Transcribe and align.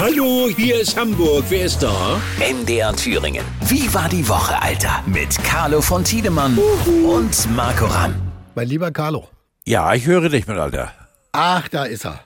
Hallo, 0.00 0.48
hier 0.56 0.80
ist 0.80 0.98
Hamburg. 0.98 1.44
Wer 1.50 1.66
ist 1.66 1.82
da? 1.82 2.18
MDR 2.38 2.96
Thüringen. 2.96 3.44
Wie 3.66 3.92
war 3.92 4.08
die 4.08 4.26
Woche, 4.26 4.58
Alter? 4.62 5.04
Mit 5.04 5.36
Carlo 5.44 5.82
von 5.82 6.02
Tiedemann 6.02 6.56
und 7.04 7.54
Marco 7.54 7.84
Ramm. 7.84 8.14
Mein 8.54 8.66
lieber 8.66 8.92
Carlo. 8.92 9.28
Ja, 9.66 9.92
ich 9.92 10.06
höre 10.06 10.30
dich, 10.30 10.46
mein 10.46 10.58
Alter. 10.58 10.90
Ach, 11.32 11.68
da 11.68 11.84
ist 11.84 12.06
er. 12.06 12.20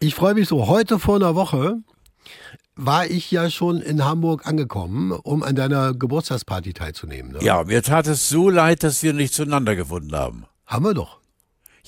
Ich 0.00 0.14
freue 0.14 0.34
mich 0.34 0.48
so. 0.48 0.66
Heute 0.66 0.98
vor 0.98 1.16
einer 1.16 1.34
Woche 1.34 1.78
war 2.76 3.06
ich 3.06 3.30
ja 3.30 3.48
schon 3.48 3.80
in 3.80 4.04
Hamburg 4.04 4.46
angekommen, 4.46 5.12
um 5.12 5.42
an 5.42 5.54
deiner 5.56 5.94
Geburtstagsparty 5.94 6.74
teilzunehmen. 6.74 7.32
Ne? 7.32 7.38
Ja, 7.40 7.64
mir 7.64 7.82
tat 7.82 8.06
es 8.06 8.28
so 8.28 8.50
leid, 8.50 8.82
dass 8.82 9.02
wir 9.02 9.14
nicht 9.14 9.32
zueinander 9.32 9.76
gefunden 9.76 10.14
haben. 10.14 10.44
Haben 10.66 10.84
wir 10.84 10.92
doch. 10.92 11.17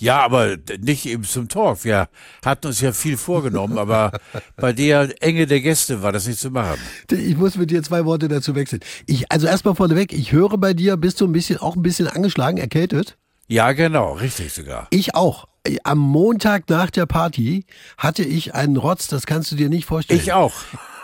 Ja, 0.00 0.22
aber 0.22 0.56
nicht 0.80 1.06
eben 1.06 1.24
zum 1.24 1.48
Talk. 1.48 1.84
Wir 1.84 2.08
hatten 2.44 2.66
uns 2.66 2.80
ja 2.80 2.92
viel 2.92 3.16
vorgenommen, 3.16 3.78
aber 3.78 4.12
bei 4.56 4.72
der 4.72 5.22
Enge 5.22 5.46
der 5.46 5.60
Gäste 5.60 6.02
war 6.02 6.12
das 6.12 6.26
nicht 6.26 6.40
zu 6.40 6.50
machen. 6.50 6.78
Ich 7.10 7.36
muss 7.36 7.56
mit 7.56 7.70
dir 7.70 7.82
zwei 7.82 8.04
Worte 8.04 8.28
dazu 8.28 8.54
wechseln. 8.54 8.80
Ich, 9.06 9.30
also 9.30 9.46
erstmal 9.46 9.74
vorneweg, 9.74 10.12
ich 10.12 10.32
höre 10.32 10.56
bei 10.56 10.74
dir, 10.74 10.96
bist 10.96 11.20
du 11.20 11.26
ein 11.26 11.32
bisschen, 11.32 11.58
auch 11.58 11.76
ein 11.76 11.82
bisschen 11.82 12.08
angeschlagen, 12.08 12.58
erkältet? 12.58 13.16
Ja, 13.46 13.72
genau, 13.72 14.12
richtig 14.12 14.52
sogar. 14.52 14.86
Ich 14.90 15.14
auch. 15.14 15.48
Am 15.84 15.98
Montag 15.98 16.70
nach 16.70 16.88
der 16.90 17.04
Party 17.04 17.66
hatte 17.98 18.22
ich 18.22 18.54
einen 18.54 18.76
Rotz, 18.76 19.08
das 19.08 19.26
kannst 19.26 19.52
du 19.52 19.56
dir 19.56 19.68
nicht 19.68 19.84
vorstellen. 19.84 20.20
Ich 20.20 20.32
auch. 20.32 20.54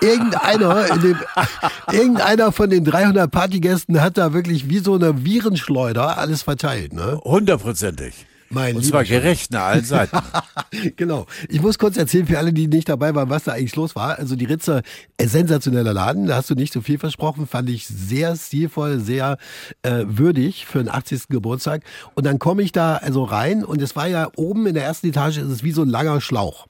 Irgendeiner, 0.01 0.95
in 0.95 1.01
dem, 1.01 1.19
irgendeiner 1.93 2.53
von 2.53 2.71
den 2.71 2.85
300 2.85 3.31
Partygästen 3.31 4.01
hat 4.01 4.17
da 4.17 4.33
wirklich 4.33 4.69
wie 4.69 4.79
so 4.79 4.95
eine 4.95 5.25
Virenschleuder 5.25 6.17
alles 6.17 6.43
verteilt. 6.43 6.93
Ne? 6.93 7.21
Hundertprozentig. 7.25 8.27
Mein 8.51 8.77
Und 8.77 8.85
zwar 8.85 9.05
gerecht 9.05 9.51
nach 9.53 9.67
allen 9.67 9.85
Seiten. 9.85 10.19
genau. 10.97 11.27
Ich 11.49 11.61
muss 11.61 11.79
kurz 11.79 11.97
erzählen 11.97 12.27
für 12.27 12.39
alle, 12.39 12.53
die 12.53 12.69
nicht 12.69 12.89
dabei 12.89 13.15
waren, 13.15 13.29
was 13.29 13.45
da 13.45 13.53
eigentlich 13.53 13.77
los 13.77 13.97
war. 13.97 14.19
Also 14.19 14.37
die 14.37 14.45
Ritze, 14.45 14.83
äh, 15.17 15.27
sensationeller 15.27 15.93
Laden. 15.93 16.27
Da 16.27 16.37
hast 16.37 16.51
du 16.51 16.55
nicht 16.55 16.73
so 16.73 16.81
viel 16.81 16.99
versprochen. 16.99 17.47
Fand 17.47 17.69
ich 17.71 17.87
sehr 17.87 18.37
stilvoll, 18.37 19.01
sehr 19.01 19.39
äh, 19.83 20.05
würdig 20.07 20.67
für 20.67 20.79
den 20.79 20.89
80. 20.89 21.29
Geburtstag. 21.29 21.83
Und 22.15 22.25
dann 22.27 22.39
komme 22.39 22.63
ich 22.63 22.73
da 22.73 22.97
also 22.97 23.25
rein 23.25 23.65
und 23.65 23.83
es 23.83 23.97
war 23.97 24.07
ja 24.07 24.29
oben 24.37 24.67
in 24.67 24.75
der 24.75 24.85
ersten 24.85 25.09
Etage, 25.09 25.39
ist 25.39 25.51
es 25.51 25.63
wie 25.63 25.73
so 25.73 25.83
ein 25.83 25.89
langer 25.89 26.21
Schlauch. 26.21 26.67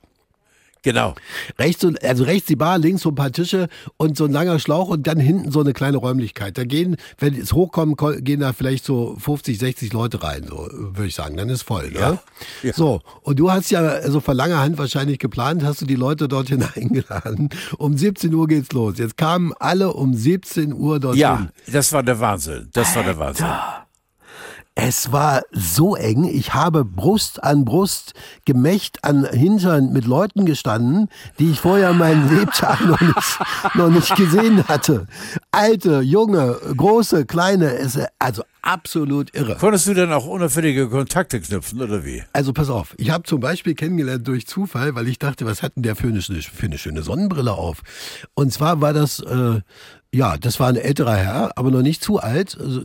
Genau. 0.87 1.15
Rechts, 1.59 1.83
so, 1.83 1.91
also 2.03 2.25
rechts 2.25 2.47
die 2.47 2.57
Bar, 2.57 2.79
links 2.79 3.03
so 3.03 3.11
ein 3.11 3.15
paar 3.17 3.33
Tische 3.33 3.69
und 3.97 4.17
so 4.17 4.25
ein 4.25 4.33
langer 4.33 4.59
Schlauch 4.59 4.89
und 4.89 5.07
dann 5.07 5.19
hinten 5.19 5.51
so 5.51 5.61
eine 5.61 5.73
kleine 5.73 5.97
Räumlichkeit. 5.99 6.57
Da 6.57 6.65
gehen, 6.65 6.97
wenn 7.19 7.35
es 7.35 7.53
hochkommt, 7.53 7.97
ko- 7.99 8.15
gehen 8.21 8.41
da 8.41 8.53
vielleicht 8.53 8.85
so 8.85 9.17
50, 9.19 9.59
60 9.59 9.93
Leute 9.93 10.23
rein, 10.23 10.45
so 10.49 10.69
würde 10.73 11.07
ich 11.09 11.15
sagen. 11.15 11.37
Dann 11.37 11.49
ist 11.49 11.63
voll, 11.63 11.91
ne? 11.91 11.99
Ja. 11.99 12.19
Ja. 12.63 12.73
So, 12.73 13.01
und 13.23 13.39
du 13.39 13.51
hast 13.51 13.71
ja 13.71 13.81
also 13.81 14.21
vor 14.21 14.35
langer 14.35 14.61
Hand 14.61 14.79
wahrscheinlich 14.79 15.19
geplant, 15.19 15.65
hast 15.65 15.81
du 15.81 15.87
die 15.87 15.97
Leute 15.97 16.29
dorthin 16.29 16.63
eingeladen. 16.75 17.49
Um 17.79 17.97
17 17.99 18.33
Uhr 18.33 18.47
geht's 18.47 18.73
los. 18.73 18.99
Jetzt 18.99 19.17
kamen 19.17 19.53
alle 19.59 19.93
um 19.93 20.15
17 20.15 20.73
Uhr 20.73 21.01
dorthin. 21.01 21.21
Ja, 21.21 21.49
das 21.67 21.93
war 21.93 22.03
der 22.05 22.21
Wahnsinn. 22.21 22.69
Das 22.73 22.95
war 22.95 23.03
der 23.03 23.19
Wahnsinn. 23.19 23.47
Es 24.79 25.11
war 25.11 25.41
so 25.53 25.97
eng. 25.97 26.25
Ich 26.25 26.53
habe 26.53 26.85
Brust 26.85 27.43
an 27.43 27.65
Brust, 27.65 28.13
Gemächt 28.45 29.03
an 29.05 29.25
Hintern 29.25 29.91
mit 29.91 30.05
Leuten 30.05 30.45
gestanden, 30.45 31.09
die 31.39 31.51
ich 31.51 31.61
vorher 31.61 31.95
meinen 31.95 32.29
Lebtag 32.29 32.85
noch 32.87 33.01
nicht, 33.01 33.39
noch 33.75 33.89
nicht 33.89 34.15
gesehen 34.17 34.69
hatte. 34.69 35.07
Alte, 35.51 36.03
junge, 36.03 36.59
große, 36.77 37.25
kleine, 37.25 37.75
also 38.19 38.43
absolut 38.67 39.35
irre. 39.35 39.57
Konntest 39.57 39.87
du 39.87 39.95
denn 39.95 40.13
auch 40.13 40.27
unauffällige 40.27 40.89
Kontakte 40.89 41.41
knüpfen, 41.41 41.81
oder 41.81 42.05
wie? 42.05 42.23
Also 42.33 42.53
pass 42.53 42.69
auf, 42.69 42.95
ich 42.99 43.11
habe 43.11 43.25
zum 43.25 43.41
Beispiel 43.41 43.75
kennengelernt 43.75 44.27
durch 44.27 44.47
Zufall, 44.47 44.95
weil 44.95 45.09
ich 45.09 45.19
dachte, 45.19 45.47
was 45.47 45.63
hat 45.63 45.77
denn 45.77 45.83
der 45.83 45.97
für 45.97 46.09
eine, 46.09 46.21
für 46.21 46.67
eine 46.67 46.79
schöne 46.79 47.03
Sonnenbrille 47.03 47.53
auf? 47.53 47.83
Und 48.35 48.53
zwar 48.53 48.81
war 48.81 48.93
das, 48.93 49.21
äh, 49.21 49.61
ja, 50.13 50.37
das 50.37 50.59
war 50.61 50.69
ein 50.69 50.77
älterer 50.77 51.17
Herr, 51.17 51.53
aber 51.57 51.71
noch 51.71 51.83
nicht 51.83 52.03
zu 52.03 52.19
alt. 52.19 52.57
Also, 52.61 52.83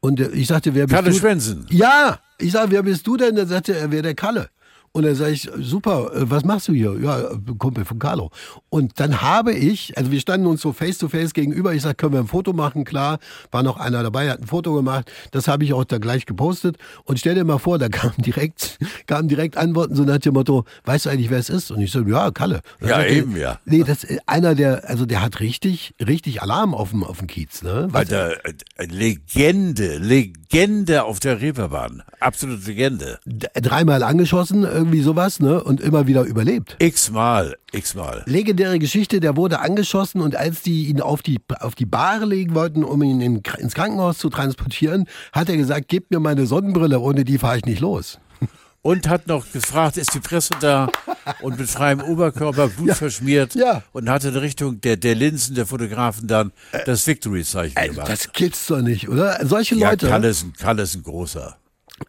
Und 0.00 0.20
ich 0.20 0.46
sagte, 0.46 0.74
wer 0.74 0.86
bist 0.86 0.94
Kalle 0.94 1.10
du? 1.10 1.16
Schwensen. 1.18 1.66
Ja, 1.70 2.20
ich 2.38 2.52
sage, 2.52 2.70
wer 2.70 2.82
bist 2.82 3.06
du 3.06 3.16
denn? 3.16 3.34
Dann 3.36 3.48
sagte 3.48 3.76
er, 3.76 3.90
wer 3.90 4.02
der 4.02 4.14
Kalle. 4.14 4.48
Und 4.96 5.02
dann 5.02 5.16
sage 5.16 5.32
ich, 5.32 5.50
super, 5.58 6.12
äh, 6.14 6.30
was 6.30 6.44
machst 6.44 6.68
du 6.68 6.72
hier? 6.72 6.96
Ja, 7.02 7.20
Kumpel 7.58 7.84
von 7.84 7.98
Carlo. 7.98 8.30
Und 8.68 9.00
dann 9.00 9.22
habe 9.22 9.52
ich, 9.52 9.98
also 9.98 10.12
wir 10.12 10.20
standen 10.20 10.46
uns 10.46 10.60
so 10.62 10.72
face 10.72 10.98
to 10.98 11.08
face 11.08 11.34
gegenüber. 11.34 11.74
Ich 11.74 11.82
sage, 11.82 11.96
können 11.96 12.12
wir 12.12 12.20
ein 12.20 12.28
Foto 12.28 12.52
machen? 12.52 12.84
Klar, 12.84 13.18
war 13.50 13.64
noch 13.64 13.76
einer 13.78 14.04
dabei, 14.04 14.30
hat 14.30 14.40
ein 14.40 14.46
Foto 14.46 14.72
gemacht. 14.72 15.10
Das 15.32 15.48
habe 15.48 15.64
ich 15.64 15.72
auch 15.72 15.84
da 15.84 15.98
gleich 15.98 16.26
gepostet. 16.26 16.76
Und 17.02 17.18
stell 17.18 17.34
dir 17.34 17.42
mal 17.44 17.58
vor, 17.58 17.78
da 17.80 17.88
kamen 17.90 18.14
direkt, 18.18 18.78
kamen 19.08 19.26
direkt 19.26 19.56
Antworten 19.56 19.96
so 19.96 20.04
nach 20.04 20.18
dem 20.18 20.34
Motto, 20.34 20.64
weißt 20.84 21.06
du 21.06 21.10
eigentlich, 21.10 21.28
wer 21.28 21.38
es 21.40 21.50
ist? 21.50 21.72
Und 21.72 21.80
ich 21.80 21.90
so, 21.90 22.02
ja, 22.02 22.30
Kalle. 22.30 22.60
Dann 22.78 22.88
Ja, 22.90 22.98
er, 23.00 23.10
eben, 23.10 23.36
ja. 23.36 23.58
Nee, 23.64 23.82
das 23.82 24.04
ist 24.04 24.20
einer, 24.26 24.54
der, 24.54 24.88
also 24.88 25.06
der 25.06 25.22
hat 25.22 25.40
richtig, 25.40 25.94
richtig 26.06 26.40
Alarm 26.40 26.72
auf 26.72 26.90
dem, 26.90 27.02
auf 27.02 27.18
dem 27.18 27.26
Kiez, 27.26 27.62
ne? 27.64 27.88
Was- 27.90 28.02
Alter, 28.12 28.36
äh, 28.46 28.86
Legende, 28.86 29.98
Legende 29.98 31.02
auf 31.02 31.18
der 31.18 31.40
Reeperbahn. 31.40 32.02
Absolute 32.20 32.62
Legende. 32.66 33.18
dreimal 33.54 34.02
angeschossen, 34.04 34.64
irgendwie 34.84 35.02
sowas, 35.02 35.40
ne? 35.40 35.62
Und 35.62 35.80
immer 35.80 36.06
wieder 36.06 36.22
überlebt. 36.22 36.76
X-mal, 36.78 37.56
x-mal. 37.72 38.22
Legendäre 38.26 38.78
Geschichte, 38.78 39.20
der 39.20 39.36
wurde 39.36 39.60
angeschossen 39.60 40.20
und 40.20 40.36
als 40.36 40.62
die 40.62 40.86
ihn 40.86 41.00
auf 41.00 41.22
die, 41.22 41.40
auf 41.60 41.74
die 41.74 41.86
Bahre 41.86 42.24
legen 42.26 42.54
wollten, 42.54 42.84
um 42.84 43.02
ihn 43.02 43.20
in, 43.20 43.42
ins 43.58 43.74
Krankenhaus 43.74 44.18
zu 44.18 44.28
transportieren, 44.30 45.06
hat 45.32 45.48
er 45.48 45.56
gesagt, 45.56 45.88
gebt 45.88 46.10
mir 46.10 46.20
meine 46.20 46.46
Sonnenbrille, 46.46 47.00
ohne 47.00 47.24
die 47.24 47.38
fahre 47.38 47.58
ich 47.58 47.64
nicht 47.64 47.80
los. 47.80 48.18
Und 48.82 49.08
hat 49.08 49.26
noch 49.28 49.50
gefragt, 49.50 49.96
ist 49.96 50.12
die 50.14 50.20
Presse 50.20 50.52
da? 50.60 50.90
Und 51.40 51.58
mit 51.58 51.70
freiem 51.70 52.02
Oberkörper, 52.02 52.68
Blut 52.68 52.92
verschmiert. 52.94 53.54
ja. 53.54 53.82
Und 53.92 54.10
hatte 54.10 54.28
in 54.28 54.36
Richtung 54.36 54.80
der, 54.82 54.98
der 54.98 55.14
Linsen 55.14 55.54
der 55.54 55.64
Fotografen 55.64 56.28
dann 56.28 56.52
das 56.84 57.06
Victory-Zeichen 57.06 57.76
Also, 57.78 57.92
gemacht. 57.94 58.08
das 58.10 58.32
gibt's 58.32 58.66
doch 58.66 58.82
nicht, 58.82 59.08
oder? 59.08 59.38
Solche 59.46 59.74
ja, 59.76 59.90
Leute. 59.90 60.06
Ist, 60.28 60.42
ein, 60.44 60.52
Kalle 60.52 60.82
ist 60.82 60.94
ein 60.96 61.02
großer. 61.02 61.56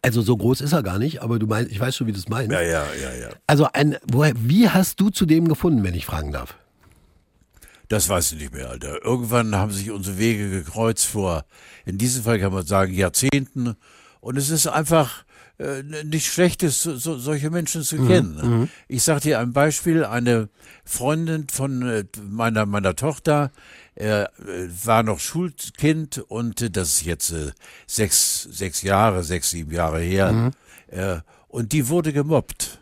Also 0.02 0.20
so 0.20 0.36
groß 0.36 0.60
ist 0.60 0.72
er 0.72 0.82
gar 0.82 0.98
nicht, 0.98 1.22
aber 1.22 1.38
du 1.38 1.46
meinst, 1.46 1.70
ich 1.70 1.78
weiß 1.78 1.96
schon, 1.96 2.06
wie 2.06 2.12
du 2.12 2.18
es 2.18 2.28
meinst. 2.28 2.52
Ja, 2.52 2.60
ja, 2.60 2.84
ja, 3.00 3.14
ja. 3.14 3.28
Also 3.46 3.68
ein, 3.72 3.96
woher, 4.10 4.32
wie 4.36 4.68
hast 4.68 5.00
du 5.00 5.10
zu 5.10 5.26
dem 5.26 5.48
gefunden, 5.48 5.84
wenn 5.84 5.94
ich 5.94 6.06
fragen 6.06 6.32
darf? 6.32 6.56
Das 7.88 8.08
weiß 8.08 8.32
ich 8.32 8.40
nicht 8.40 8.52
mehr, 8.52 8.68
Alter. 8.68 9.04
Irgendwann 9.04 9.54
haben 9.54 9.70
sich 9.70 9.92
unsere 9.92 10.18
Wege 10.18 10.50
gekreuzt 10.50 11.06
vor, 11.06 11.44
in 11.84 11.98
diesem 11.98 12.24
Fall 12.24 12.40
kann 12.40 12.52
man 12.52 12.66
sagen, 12.66 12.92
Jahrzehnten. 12.92 13.76
Und 14.20 14.36
es 14.36 14.50
ist 14.50 14.66
einfach 14.66 15.24
äh, 15.58 15.82
nicht 16.04 16.26
schlecht, 16.26 16.62
es, 16.62 16.82
so, 16.82 16.96
so, 16.96 17.16
solche 17.18 17.50
Menschen 17.50 17.82
zu 17.82 17.96
kennen. 18.06 18.68
Ich 18.88 19.02
sage 19.02 19.20
dir 19.20 19.38
ein 19.40 19.52
Beispiel. 19.52 20.04
Eine 20.04 20.48
Freundin 20.84 21.48
von 21.48 21.82
äh, 21.82 22.04
meiner, 22.28 22.66
meiner 22.66 22.94
Tochter 22.94 23.50
äh, 23.94 24.26
war 24.84 25.02
noch 25.02 25.18
Schulkind 25.20 26.18
und 26.28 26.60
äh, 26.60 26.70
das 26.70 26.88
ist 26.88 27.04
jetzt 27.06 27.30
äh, 27.32 27.52
sechs, 27.86 28.42
sechs 28.50 28.82
Jahre, 28.82 29.22
sechs, 29.24 29.50
sieben 29.50 29.72
Jahre 29.72 30.00
her. 30.00 30.52
Äh, 30.88 31.20
und 31.48 31.72
die 31.72 31.88
wurde 31.88 32.12
gemobbt 32.12 32.80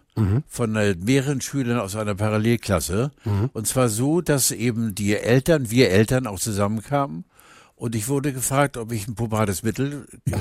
von 0.48 0.76
äh, 0.76 0.94
mehreren 0.94 1.40
Schülern 1.40 1.80
aus 1.80 1.96
einer 1.96 2.14
Parallelklasse. 2.14 3.10
Und 3.52 3.66
zwar 3.66 3.88
so, 3.88 4.20
dass 4.20 4.52
eben 4.52 4.94
die 4.94 5.16
Eltern, 5.16 5.70
wir 5.70 5.90
Eltern 5.90 6.26
auch 6.28 6.38
zusammenkamen. 6.38 7.24
Und 7.76 7.96
ich 7.96 8.06
wurde 8.06 8.32
gefragt, 8.32 8.76
ob 8.76 8.92
ich 8.92 9.08
ein 9.08 9.16
puberales 9.16 9.64
Mittel 9.64 10.06
äh, 10.30 10.32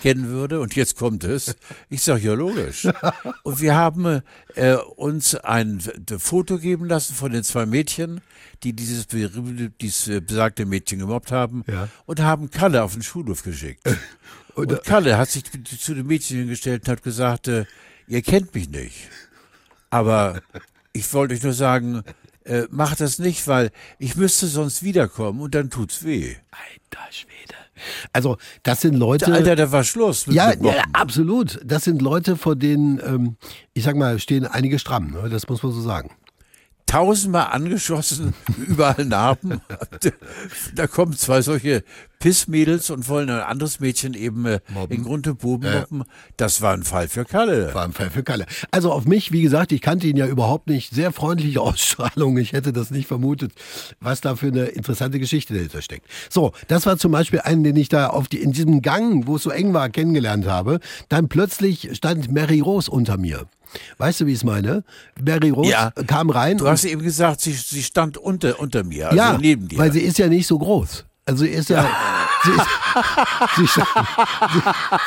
kennen 0.00 0.28
würde. 0.28 0.60
Und 0.60 0.76
jetzt 0.76 0.96
kommt 0.96 1.24
es. 1.24 1.56
Ich 1.90 2.02
sage, 2.02 2.20
ja, 2.20 2.34
logisch. 2.34 2.86
Und 3.42 3.60
wir 3.60 3.74
haben 3.74 4.22
äh, 4.54 4.74
uns 4.74 5.34
ein 5.34 5.82
äh, 6.08 6.18
Foto 6.18 6.58
geben 6.58 6.86
lassen 6.86 7.14
von 7.14 7.32
den 7.32 7.42
zwei 7.42 7.66
Mädchen, 7.66 8.20
die 8.62 8.74
dieses, 8.74 9.08
dieses 9.08 10.08
äh, 10.08 10.20
besagte 10.20 10.66
Mädchen 10.66 11.00
gemobbt 11.00 11.32
haben. 11.32 11.64
Ja. 11.66 11.88
Und 12.06 12.20
haben 12.20 12.50
Kalle 12.50 12.84
auf 12.84 12.92
den 12.92 13.02
Schulhof 13.02 13.42
geschickt. 13.42 13.82
Und 14.54 14.82
Kalle 14.82 15.18
hat 15.18 15.28
sich 15.28 15.44
zu 15.44 15.94
den 15.94 16.06
Mädchen 16.06 16.38
hingestellt 16.38 16.82
und 16.82 16.92
hat 16.92 17.04
gesagt, 17.04 17.46
äh, 17.46 17.64
ihr 18.08 18.22
kennt 18.22 18.52
mich 18.56 18.68
nicht. 18.68 19.08
Aber 19.88 20.42
ich 20.92 21.12
wollte 21.12 21.34
euch 21.34 21.44
nur 21.44 21.52
sagen, 21.52 22.02
äh, 22.48 22.66
macht 22.70 23.00
das 23.00 23.18
nicht, 23.18 23.46
weil 23.46 23.70
ich 23.98 24.16
müsste 24.16 24.46
sonst 24.46 24.82
wiederkommen 24.82 25.40
und 25.40 25.54
dann 25.54 25.70
tut's 25.70 26.04
weh. 26.04 26.34
Alter 26.50 27.12
Schwede. 27.12 27.54
Also 28.12 28.36
das 28.62 28.80
sind 28.80 28.94
Leute. 28.94 29.32
Alter, 29.32 29.54
da 29.54 29.70
war 29.70 29.84
Schluss 29.84 30.26
Ja, 30.26 30.52
ja, 30.54 30.82
absolut. 30.92 31.60
Das 31.64 31.84
sind 31.84 32.02
Leute, 32.02 32.36
vor 32.36 32.56
denen, 32.56 33.00
ähm, 33.04 33.36
ich 33.74 33.84
sag 33.84 33.96
mal, 33.96 34.18
stehen 34.18 34.46
einige 34.46 34.78
stramm. 34.78 35.12
Ne? 35.12 35.28
Das 35.28 35.48
muss 35.48 35.62
man 35.62 35.72
so 35.72 35.80
sagen. 35.80 36.10
Tausendmal 36.88 37.48
angeschossen, 37.52 38.34
überall 38.66 39.04
Narben. 39.04 39.60
da 40.74 40.86
kommen 40.86 41.12
zwei 41.12 41.42
solche 41.42 41.84
Pissmädels 42.18 42.90
und 42.90 43.08
wollen 43.08 43.30
ein 43.30 43.40
anderes 43.40 43.78
Mädchen 43.78 44.14
eben 44.14 44.44
äh, 44.46 44.60
in 44.88 45.04
Grund 45.04 45.28
und 45.28 45.38
Boden 45.38 45.72
mobben. 45.72 46.04
Das 46.36 46.60
war 46.62 46.72
ein 46.72 46.82
Fall 46.82 47.08
für 47.08 47.24
Kalle. 47.24 47.72
War 47.74 47.84
ein 47.84 47.92
Fall 47.92 48.10
für 48.10 48.24
Kalle. 48.24 48.46
Also 48.72 48.90
auf 48.90 49.04
mich, 49.04 49.30
wie 49.30 49.42
gesagt, 49.42 49.70
ich 49.70 49.80
kannte 49.80 50.08
ihn 50.08 50.16
ja 50.16 50.26
überhaupt 50.26 50.66
nicht. 50.66 50.92
Sehr 50.92 51.12
freundliche 51.12 51.60
Ausstrahlung. 51.68 52.36
Ich 52.38 52.52
hätte 52.52 52.72
das 52.72 52.90
nicht 52.90 53.06
vermutet, 53.06 53.52
was 54.00 54.20
da 54.20 54.34
für 54.34 54.48
eine 54.48 54.64
interessante 54.64 55.20
Geschichte 55.20 55.54
dahinter 55.54 55.82
steckt. 55.82 56.08
So, 56.28 56.52
das 56.66 56.86
war 56.86 56.98
zum 56.98 57.12
Beispiel 57.12 57.40
einen, 57.40 57.62
den 57.62 57.76
ich 57.76 57.88
da 57.88 58.08
auf 58.08 58.26
die, 58.26 58.42
in 58.42 58.52
diesem 58.52 58.82
Gang, 58.82 59.26
wo 59.26 59.36
es 59.36 59.44
so 59.44 59.50
eng 59.50 59.72
war, 59.72 59.88
kennengelernt 59.88 60.46
habe. 60.46 60.80
Dann 61.08 61.28
plötzlich 61.28 61.90
stand 61.92 62.32
Mary 62.32 62.60
Rose 62.60 62.90
unter 62.90 63.16
mir. 63.16 63.46
Weißt 63.98 64.20
du, 64.20 64.26
wie 64.26 64.32
ich 64.32 64.38
es 64.38 64.44
meine? 64.44 64.84
Mary 65.22 65.50
Rose 65.50 65.70
Ja. 65.70 65.90
kam 66.06 66.30
rein. 66.30 66.56
Du 66.58 66.68
hast 66.68 66.84
eben 66.84 67.02
gesagt, 67.02 67.40
sie, 67.40 67.52
sie 67.52 67.82
stand 67.82 68.16
unter, 68.18 68.58
unter 68.60 68.84
mir, 68.84 69.06
also 69.06 69.16
ja, 69.16 69.38
neben 69.38 69.68
dir. 69.68 69.78
weil 69.78 69.92
sie 69.92 70.00
ist 70.00 70.18
ja 70.18 70.28
nicht 70.28 70.46
so 70.46 70.58
groß. 70.58 71.04
Also 71.26 71.44
sie 71.44 71.50
ist 71.50 71.68
ja, 71.68 71.86
Sie, 72.44 72.50
ist, 72.52 72.66
sie, 73.56 73.66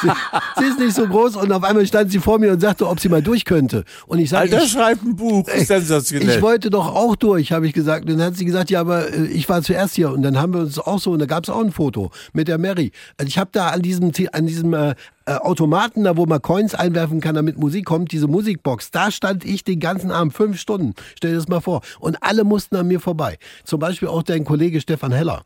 sie, 0.01 0.11
sie, 0.57 0.65
ist 0.65 0.79
nicht 0.79 0.95
so 0.95 1.07
groß 1.07 1.35
und 1.37 1.51
auf 1.51 1.63
einmal 1.63 1.85
stand 1.87 2.11
sie 2.11 2.19
vor 2.19 2.39
mir 2.39 2.51
und 2.51 2.59
sagte, 2.59 2.87
ob 2.87 2.99
sie 2.99 3.09
mal 3.09 3.21
durch 3.21 3.45
könnte. 3.45 3.85
Und 4.05 4.19
ich 4.19 4.29
sagte, 4.29 4.53
Alter, 4.55 4.65
ich, 4.65 4.71
schreib 4.71 5.01
ein 5.01 5.15
Buch, 5.15 5.47
sensationell. 5.49 6.29
ich 6.37 6.41
wollte 6.41 6.69
doch 6.69 6.93
auch 6.93 7.15
durch, 7.15 7.51
habe 7.51 7.67
ich 7.67 7.73
gesagt. 7.73 8.05
Und 8.09 8.17
dann 8.17 8.27
hat 8.27 8.35
sie 8.35 8.45
gesagt, 8.45 8.69
ja, 8.69 8.81
aber 8.81 9.11
äh, 9.13 9.25
ich 9.27 9.47
war 9.49 9.61
zuerst 9.61 9.95
hier. 9.95 10.11
Und 10.11 10.21
dann 10.23 10.37
haben 10.37 10.53
wir 10.53 10.61
uns 10.61 10.77
auch 10.77 10.99
so, 10.99 11.11
und 11.11 11.19
da 11.19 11.25
gab 11.25 11.43
es 11.45 11.49
auch 11.49 11.61
ein 11.61 11.71
Foto 11.71 12.11
mit 12.33 12.47
der 12.47 12.57
Mary. 12.57 12.91
Also 13.17 13.27
ich 13.27 13.37
habe 13.37 13.49
da 13.53 13.69
an 13.69 13.81
diesem, 13.81 14.11
an 14.33 14.45
diesem 14.45 14.73
äh, 14.73 14.95
äh, 15.25 15.33
Automaten, 15.33 16.03
da 16.03 16.17
wo 16.17 16.25
man 16.25 16.41
Coins 16.41 16.73
einwerfen 16.75 17.21
kann, 17.21 17.35
damit 17.35 17.57
Musik 17.57 17.85
kommt, 17.85 18.11
diese 18.11 18.27
Musikbox, 18.27 18.91
da 18.91 19.11
stand 19.11 19.45
ich 19.45 19.63
den 19.63 19.79
ganzen 19.79 20.11
Abend, 20.11 20.33
fünf 20.33 20.59
Stunden. 20.59 20.93
Stell 21.15 21.31
dir 21.31 21.37
das 21.37 21.47
mal 21.47 21.59
vor. 21.61 21.81
Und 21.99 22.17
alle 22.21 22.43
mussten 22.43 22.75
an 22.75 22.87
mir 22.87 22.99
vorbei. 22.99 23.37
Zum 23.63 23.79
Beispiel 23.79 24.07
auch 24.07 24.23
dein 24.23 24.43
Kollege 24.45 24.81
Stefan 24.81 25.11
Heller. 25.11 25.43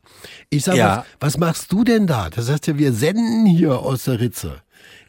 Ich 0.50 0.64
sage, 0.64 0.78
Ja. 0.78 1.04
was, 1.20 1.34
was 1.34 1.38
machst 1.38 1.72
du 1.72 1.84
denn 1.84 2.06
da? 2.06 2.30
Das 2.30 2.50
heißt 2.50 2.66
ja, 2.68 2.78
wir 2.78 2.92
senden 2.92 3.46
hier 3.46 3.78
aus 3.80 4.04
der 4.04 4.20
Ritze. 4.20 4.62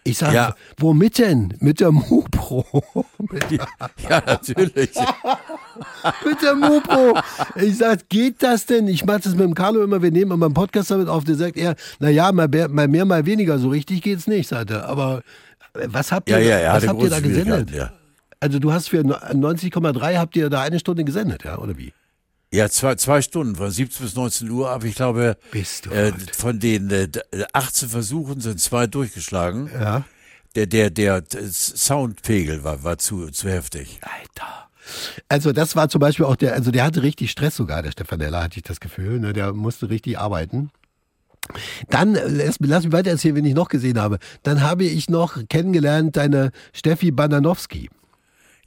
Ich 0.10 0.18
sage, 0.18 0.36
Ja. 0.36 0.56
womit 0.78 1.18
denn? 1.18 1.54
Mit 1.60 1.80
der 1.80 1.92
MuPro. 1.92 2.66
ja, 4.10 4.24
natürlich. 4.26 4.92
mit 6.26 6.42
der 6.42 6.56
Mupro. 6.56 7.20
Ich 7.56 7.78
sag, 7.78 8.08
geht 8.10 8.42
das 8.42 8.66
denn? 8.66 8.88
Ich 8.88 9.06
mach 9.06 9.20
das 9.20 9.34
mit 9.34 9.42
dem 9.42 9.54
Carlo 9.54 9.84
immer, 9.84 10.02
wir 10.02 10.12
nehmen 10.12 10.32
immer 10.32 10.46
einen 10.46 10.54
Podcast 10.54 10.92
damit 10.92 11.08
auf, 11.10 11.24
der 11.24 11.36
sagt 11.36 11.58
er, 11.58 11.76
naja, 12.00 12.32
mal, 12.32 12.48
mehr- 12.48 12.70
mal 12.70 12.88
mehr, 12.88 13.06
mal 13.06 13.26
weniger, 13.26 13.60
so 13.60 13.70
richtig 13.70 14.02
geht's 14.02 14.28
nicht, 14.28 14.48
sagt 14.48 14.72
er. 14.72 14.88
Aber 14.88 15.22
äh, 15.74 15.88
was 15.88 16.12
habt 16.12 16.30
ihr, 16.30 16.40
Ja, 16.40 16.60
ja, 16.60 16.74
was 16.74 16.88
habt 16.88 17.02
ihr 17.02 17.10
da 17.10 17.20
gesendet? 17.20 17.92
Also 18.40 18.60
du 18.60 18.72
hast 18.72 18.90
für 18.90 19.00
90,3 19.02 20.18
habt 20.18 20.36
ihr 20.36 20.50
da 20.50 20.62
eine 20.62 20.80
Stunde 20.80 21.04
gesendet, 21.04 21.44
ja, 21.44 21.58
oder 21.58 21.78
wie? 21.78 21.92
Ja, 22.54 22.70
zwei, 22.70 22.96
zwei 22.96 23.22
Stunden, 23.22 23.56
von 23.56 23.70
17 23.70 24.06
bis 24.06 24.16
19 24.16 24.50
Uhr, 24.50 24.70
aber 24.70 24.86
ich 24.86 24.96
glaube, 24.96 25.38
äh, 25.54 26.12
von 26.32 26.60
den 26.60 26.90
äh, 26.90 27.10
18 27.52 27.90
Versuchen 27.90 28.40
sind 28.40 28.62
zwei 28.62 28.88
durchgeschlagen. 28.88 29.70
Ja. 29.74 30.06
Der, 30.56 30.66
der, 30.66 30.90
der 30.90 31.24
Soundpegel 31.30 32.64
war, 32.64 32.84
war 32.84 32.98
zu, 32.98 33.30
zu 33.30 33.50
heftig. 33.50 34.00
Alter. 34.02 34.70
Also 35.28 35.52
das 35.52 35.76
war 35.76 35.90
zum 35.90 36.00
Beispiel 36.00 36.26
auch 36.26 36.38
der, 36.38 36.54
also 36.54 36.72
der 36.72 36.86
hatte 36.86 37.04
richtig 37.04 37.32
Stress 37.32 37.58
sogar, 37.58 37.84
der 37.84 37.92
Stefanella, 37.92 38.44
hatte 38.44 38.58
ich 38.58 38.64
das 38.64 38.80
Gefühl. 38.80 39.20
Ne? 39.20 39.34
Der 39.34 39.54
musste 39.54 39.90
richtig 39.90 40.18
arbeiten. 40.18 40.72
Dann, 41.90 42.16
äh, 42.16 42.28
lass, 42.28 42.58
lass 42.60 42.86
mich 42.86 42.94
weiter 42.94 43.12
erzählen, 43.12 43.36
wen 43.36 43.46
ich 43.46 43.54
noch 43.54 43.70
gesehen 43.70 44.00
habe. 44.00 44.20
Dann 44.44 44.62
habe 44.62 44.86
ich 44.86 45.10
noch 45.10 45.38
kennengelernt 45.50 46.16
deine 46.16 46.52
Steffi 46.74 47.12
Bananowski. 47.12 47.90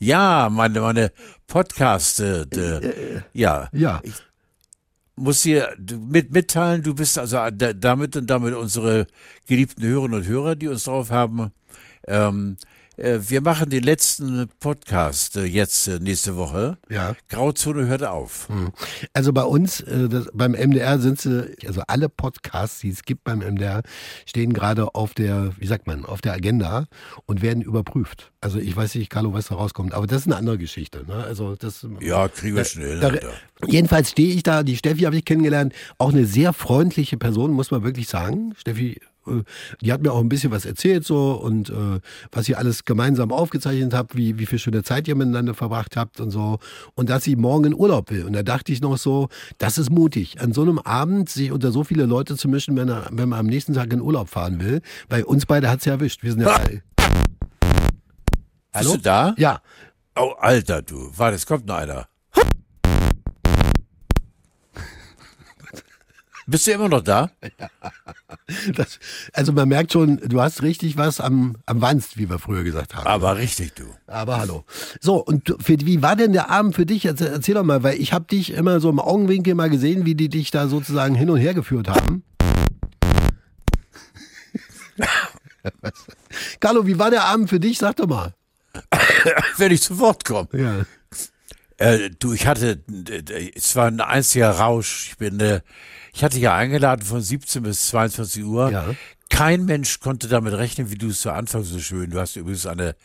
Ja, 0.02 0.48
meine, 0.50 0.80
meine 0.80 1.12
Podcast, 1.46 2.20
äh, 2.20 2.46
de, 2.46 3.20
ja. 3.34 3.68
Ja. 3.72 4.00
Ich 4.02 4.14
muss 5.14 5.42
dir 5.42 5.76
mit, 6.08 6.32
mitteilen, 6.32 6.82
du 6.82 6.94
bist 6.94 7.18
also 7.18 7.36
da- 7.50 7.74
damit 7.74 8.16
und 8.16 8.28
damit 8.28 8.54
unsere 8.54 9.06
geliebten 9.46 9.82
Hörerinnen 9.82 10.20
und 10.20 10.26
Hörer, 10.26 10.56
die 10.56 10.68
uns 10.68 10.84
drauf 10.84 11.10
haben. 11.10 11.52
Ähm, 12.06 12.56
äh, 12.56 12.89
wir 13.28 13.40
machen 13.40 13.70
den 13.70 13.82
letzten 13.82 14.48
Podcast 14.60 15.36
äh, 15.36 15.44
jetzt 15.44 15.88
äh, 15.88 15.98
nächste 15.98 16.36
Woche. 16.36 16.78
Ja. 16.88 17.16
Grauzone 17.28 17.86
hört 17.86 18.04
auf. 18.04 18.48
Also 19.14 19.32
bei 19.32 19.42
uns, 19.44 19.80
äh, 19.80 20.08
das, 20.08 20.28
beim 20.32 20.52
MDR 20.52 20.98
sind 20.98 21.20
sie, 21.20 21.54
also 21.66 21.82
alle 21.86 22.08
Podcasts, 22.08 22.80
die 22.80 22.90
es 22.90 23.02
gibt 23.04 23.24
beim 23.24 23.38
MDR, 23.38 23.82
stehen 24.26 24.52
gerade 24.52 24.94
auf 24.94 25.14
der, 25.14 25.52
wie 25.58 25.66
sagt 25.66 25.86
man, 25.86 26.04
auf 26.04 26.20
der 26.20 26.32
Agenda 26.34 26.86
und 27.26 27.42
werden 27.42 27.62
überprüft. 27.62 28.32
Also 28.40 28.58
ich 28.58 28.74
weiß 28.76 28.94
nicht, 28.94 29.10
Carlo, 29.10 29.32
was 29.32 29.48
da 29.48 29.54
rauskommt, 29.54 29.94
aber 29.94 30.06
das 30.06 30.22
ist 30.22 30.26
eine 30.26 30.36
andere 30.36 30.58
Geschichte. 30.58 31.04
Ne? 31.06 31.14
Also 31.14 31.56
das, 31.56 31.86
Ja, 32.00 32.28
kriegen 32.28 32.56
wir 32.56 32.64
schnell. 32.64 33.00
da, 33.00 33.12
jedenfalls 33.66 34.10
stehe 34.10 34.34
ich 34.34 34.42
da, 34.42 34.62
die 34.62 34.76
Steffi 34.76 35.02
habe 35.02 35.16
ich 35.16 35.24
kennengelernt, 35.24 35.74
auch 35.98 36.12
eine 36.12 36.26
sehr 36.26 36.52
freundliche 36.52 37.16
Person, 37.16 37.52
muss 37.52 37.70
man 37.70 37.82
wirklich 37.82 38.08
sagen. 38.08 38.54
Steffi, 38.56 38.92
äh, 38.92 39.00
die 39.80 39.92
hat 39.92 40.02
mir 40.02 40.12
auch 40.12 40.20
ein 40.20 40.28
bisschen 40.28 40.50
was 40.50 40.64
erzählt 40.64 41.04
so 41.04 41.32
und 41.32 41.70
äh, 41.70 42.00
was 42.32 42.48
ihr 42.48 42.58
alles 42.58 42.84
gemeinsam 42.84 43.32
aufgezeichnet 43.32 43.92
habt, 43.94 44.16
wie, 44.16 44.38
wie 44.38 44.46
viel 44.46 44.58
schöne 44.58 44.82
Zeit 44.82 45.08
ihr 45.08 45.14
miteinander 45.14 45.54
verbracht 45.54 45.96
habt 45.96 46.20
und 46.20 46.30
so. 46.30 46.58
Und 46.94 47.10
dass 47.10 47.24
sie 47.24 47.36
morgen 47.36 47.66
in 47.66 47.74
Urlaub 47.74 48.10
will. 48.10 48.24
Und 48.24 48.32
da 48.32 48.42
dachte 48.42 48.72
ich 48.72 48.80
noch 48.80 48.96
so, 48.96 49.28
das 49.58 49.78
ist 49.78 49.90
mutig, 49.90 50.40
an 50.40 50.52
so 50.52 50.62
einem 50.62 50.78
Abend 50.78 51.28
sich 51.28 51.52
unter 51.52 51.70
so 51.72 51.84
viele 51.84 52.06
Leute 52.06 52.36
zu 52.36 52.48
mischen, 52.48 52.76
wenn, 52.76 52.88
er, 52.88 53.08
wenn 53.10 53.28
man 53.28 53.40
am 53.40 53.46
nächsten 53.46 53.74
Tag 53.74 53.92
in 53.92 54.00
Urlaub 54.00 54.28
fahren 54.28 54.60
will. 54.60 54.80
Weil 55.08 55.24
uns 55.24 55.46
beide 55.46 55.68
hat's 55.68 55.84
ja 55.84 55.92
erwischt. 55.94 56.22
Wir 56.22 56.32
sind 56.32 56.42
ja 56.42 56.48
alle. 56.48 56.82
Bist 58.72 58.94
du 58.94 58.96
da? 58.98 59.34
Ja. 59.36 59.60
Oh, 60.16 60.32
Alter, 60.38 60.82
du. 60.82 61.10
Warte, 61.16 61.36
es 61.36 61.46
kommt 61.46 61.66
noch 61.66 61.76
einer. 61.76 62.09
Bist 66.50 66.66
du 66.66 66.72
immer 66.72 66.88
noch 66.88 67.02
da? 67.02 67.30
Das, 68.74 68.98
also 69.32 69.52
man 69.52 69.68
merkt 69.68 69.92
schon, 69.92 70.16
du 70.16 70.40
hast 70.40 70.62
richtig 70.62 70.96
was 70.96 71.20
am, 71.20 71.56
am 71.66 71.80
Wanst, 71.80 72.18
wie 72.18 72.28
wir 72.28 72.40
früher 72.40 72.64
gesagt 72.64 72.94
haben. 72.94 73.06
Aber 73.06 73.36
richtig, 73.36 73.74
du. 73.74 73.84
Aber 74.08 74.38
hallo. 74.38 74.64
So, 75.00 75.16
und 75.16 75.54
für, 75.60 75.80
wie 75.80 76.02
war 76.02 76.16
denn 76.16 76.32
der 76.32 76.50
Abend 76.50 76.74
für 76.74 76.84
dich? 76.84 77.04
Erzähl, 77.04 77.28
erzähl 77.28 77.54
doch 77.54 77.62
mal, 77.62 77.84
weil 77.84 78.00
ich 78.00 78.12
habe 78.12 78.24
dich 78.24 78.52
immer 78.52 78.80
so 78.80 78.90
im 78.90 78.98
Augenwinkel 78.98 79.54
mal 79.54 79.70
gesehen, 79.70 80.04
wie 80.04 80.16
die 80.16 80.28
dich 80.28 80.50
da 80.50 80.66
sozusagen 80.66 81.14
hin 81.14 81.30
und 81.30 81.38
her 81.38 81.54
geführt 81.54 81.88
haben. 81.88 82.24
Carlo, 86.60 86.86
wie 86.86 86.98
war 86.98 87.10
der 87.10 87.24
Abend 87.24 87.48
für 87.48 87.60
dich? 87.60 87.78
Sag 87.78 87.96
doch 87.96 88.08
mal. 88.08 88.34
Wenn 89.56 89.72
ich 89.72 89.82
zu 89.82 89.98
Wort 89.98 90.24
komme. 90.24 90.48
Ja. 90.52 90.84
Äh, 91.76 92.10
du, 92.18 92.32
ich 92.32 92.46
hatte, 92.46 92.82
äh, 93.08 93.50
es 93.54 93.76
war 93.76 93.86
ein 93.86 94.00
einziger 94.00 94.50
Rausch. 94.50 95.10
Ich 95.10 95.18
bin, 95.18 95.38
äh, 95.40 95.60
ich 96.12 96.24
hatte 96.24 96.38
ja 96.38 96.54
eingeladen 96.54 97.02
von 97.02 97.20
17 97.20 97.62
bis 97.62 97.88
22 97.88 98.44
Uhr. 98.44 98.70
Ja. 98.70 98.94
Kein 99.28 99.64
Mensch 99.64 100.00
konnte 100.00 100.28
damit 100.28 100.54
rechnen, 100.54 100.90
wie 100.90 100.98
du 100.98 101.08
es 101.08 101.20
zu 101.20 101.32
Anfang 101.32 101.62
so 101.62 101.78
schön. 101.78 102.10
Du 102.10 102.18
hast 102.18 102.36
übrigens 102.36 102.66
eine 102.66 102.96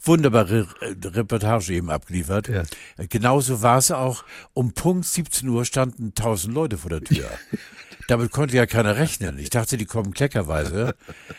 wunderbare 0.00 0.68
Re 0.80 0.96
Reportage 1.04 1.72
eben 1.74 1.90
abgeliefert. 1.90 2.48
Ja. 2.48 2.62
Äh, 2.96 3.06
Genauso 3.08 3.62
war 3.62 3.78
es 3.78 3.90
auch. 3.90 4.24
Um 4.52 4.72
Punkt 4.72 5.06
17 5.06 5.48
Uhr 5.48 5.64
standen 5.64 6.12
1000 6.16 6.54
Leute 6.54 6.78
vor 6.78 6.90
der 6.90 7.02
Tür. 7.02 7.28
Damit 8.08 8.32
konnte 8.32 8.56
ja 8.56 8.66
keiner 8.66 8.96
rechnen. 8.96 9.38
Ich 9.38 9.50
dachte, 9.50 9.76
die 9.76 9.84
kommen 9.84 10.12
kleckerweise. 10.12 10.94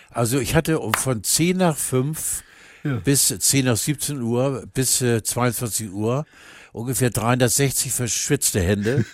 Also 0.10 0.40
ich 0.40 0.56
hatte 0.56 0.80
um 0.80 0.94
von 0.94 1.24
10 1.24 1.58
nach 1.58 1.76
5 1.76 2.44
bis 3.04 3.28
10 3.28 3.66
nach 3.66 3.78
17 3.78 4.22
Uhr 4.22 4.66
bis 4.74 5.02
äh, 5.02 5.24
22 5.24 5.92
Uhr 5.92 6.26
ungefähr 6.74 7.10
360 7.10 7.92
verschwitzte 7.94 8.60
Hände, 8.62 9.06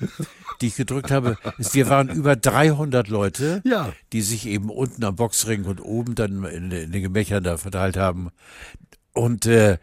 die 0.61 0.67
ich 0.67 0.75
gedrückt 0.75 1.11
habe. 1.11 1.37
Wir 1.73 1.87
waren 1.89 2.09
über 2.09 2.35
300 2.35 3.07
Leute, 3.07 3.61
Ja. 3.63 3.93
die 4.13 4.21
sich 4.21 4.47
eben 4.47 4.69
unten 4.69 5.03
am 5.03 5.15
Boxring 5.15 5.65
und 5.65 5.79
oben 5.81 6.15
dann 6.15 6.43
in, 6.45 6.71
in 6.71 6.91
den 6.91 7.01
Gemächern 7.03 7.43
da 7.43 7.57
verteilt 7.57 7.95
haben. 7.97 8.29
Und 9.13 9.45
äh, 9.45 9.77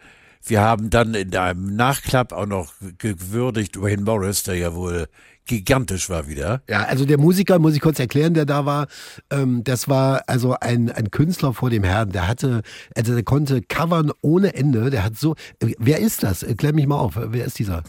wir 0.45 0.61
haben 0.61 0.91
dann 0.91 1.15
in 1.15 1.35
einem 1.37 1.77
Nachklapp 1.77 2.33
auch 2.33 2.47
noch 2.47 2.73
gewürdigt 2.99 3.81
Wayne 3.81 4.03
Morris, 4.03 4.43
der 4.43 4.57
ja 4.57 4.75
wohl 4.75 5.09
gigantisch 5.47 6.11
war 6.11 6.29
wieder. 6.29 6.63
Ja, 6.69 6.85
also 6.85 7.05
der 7.05 7.19
Musiker, 7.19 7.59
muss 7.59 7.75
ich 7.75 7.81
kurz 7.81 7.99
erklären, 7.99 8.35
der 8.35 8.45
da 8.45 8.67
war, 8.67 8.89
ähm, 9.31 9.65
das 9.65 9.89
war 9.89 10.25
also 10.27 10.57
ein, 10.61 10.91
ein 10.91 11.11
Künstler 11.11 11.55
vor 11.55 11.71
dem 11.71 11.85
Herrn, 11.85 12.13
der 12.13 12.29
hatte, 12.29 12.63
also 12.95 13.15
der 13.15 13.23
konnte 13.23 13.63
covern 13.63 14.13
ohne 14.21 14.55
Ende, 14.55 14.91
der 14.91 15.05
hat 15.05 15.17
so, 15.17 15.35
äh, 15.61 15.73
wer 15.79 15.99
ist 15.99 16.23
das? 16.23 16.45
Klär 16.59 16.73
mich 16.73 16.87
mal 16.87 16.99
auf, 16.99 17.15
wer 17.17 17.45
ist 17.45 17.59
dieser? 17.59 17.83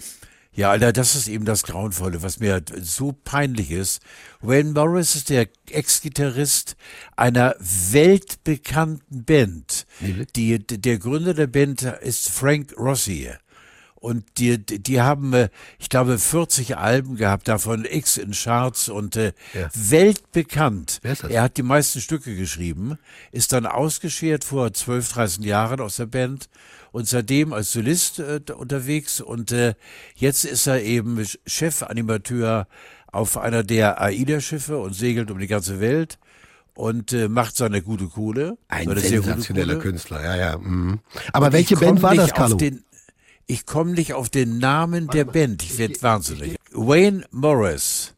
Ja, 0.57 0.71
Alter, 0.71 0.91
das 0.91 1.15
ist 1.15 1.27
eben 1.27 1.45
das 1.45 1.61
Grauenvolle, 1.61 2.23
was 2.23 2.39
mir 2.39 2.63
so 2.81 3.11
peinlich 3.11 3.69
ist. 3.69 4.01
Wayne 4.41 4.71
Morris 4.71 5.15
ist 5.15 5.29
der 5.29 5.45
Ex-Gitarrist 5.69 6.75
einer 7.15 7.55
weltbekannten 7.59 9.23
Band. 9.23 9.85
Die, 10.35 10.57
der 10.57 10.97
Gründer 10.97 11.35
der 11.35 11.45
Band 11.45 11.83
ist 11.83 12.31
Frank 12.31 12.73
Rossi. 12.75 13.29
Und 13.99 14.23
die, 14.37 14.59
die 14.63 15.01
haben, 15.01 15.33
äh, 15.33 15.49
ich 15.79 15.89
glaube, 15.89 16.17
40 16.19 16.77
Alben 16.77 17.15
gehabt, 17.15 17.47
davon 17.47 17.83
X 17.89 18.17
in 18.17 18.31
Charts 18.31 18.89
und 18.89 19.15
äh, 19.15 19.33
Ja. 19.53 19.69
weltbekannt. 19.73 20.99
Wer 21.01 21.13
ist 21.13 21.23
das? 21.23 21.31
Er 21.31 21.41
hat 21.43 21.57
die 21.57 21.63
meisten 21.63 21.99
Stücke 21.99 22.35
geschrieben, 22.35 22.97
ist 23.31 23.53
dann 23.53 23.65
ausgeschert 23.65 24.43
vor 24.43 24.71
12, 24.71 25.11
13 25.13 25.43
Jahren 25.43 25.79
aus 25.81 25.95
der 25.95 26.05
Band 26.05 26.47
und 26.91 27.07
seitdem 27.07 27.53
als 27.53 27.71
Solist 27.71 28.19
äh, 28.19 28.39
unterwegs 28.55 29.19
und 29.19 29.51
äh, 29.51 29.73
jetzt 30.15 30.45
ist 30.45 30.67
er 30.67 30.81
eben 30.83 31.25
Chefanimateur 31.47 32.67
auf 33.11 33.37
einer 33.37 33.63
der 33.63 34.01
AIDA-Schiffe 34.01 34.77
und 34.77 34.93
segelt 34.93 35.31
um 35.31 35.39
die 35.39 35.47
ganze 35.47 35.79
Welt 35.79 36.19
und 36.75 37.11
äh, 37.13 37.27
macht 37.27 37.55
seine 37.57 37.81
gute 37.81 38.05
Kohle. 38.07 38.57
Ein 38.67 38.95
sensationeller. 38.99 39.77
Künstler, 39.77 40.23
ja, 40.23 40.35
ja. 40.35 40.57
Mhm. 40.57 40.99
Aber 41.33 41.47
Und 41.47 41.53
welche 41.53 41.75
Band 41.77 42.03
war 42.03 42.13
das, 42.13 42.33
Carlo? 42.33 42.55
Den, 42.55 42.83
ich 43.47 43.65
komme 43.65 43.91
nicht 43.93 44.13
auf 44.13 44.29
den 44.29 44.59
Namen 44.59 45.07
der 45.07 45.25
Band. 45.25 45.63
Ich 45.63 45.77
werde 45.77 46.01
wahnsinnig. 46.01 46.57
Wayne 46.73 47.25
Morris. 47.31 48.13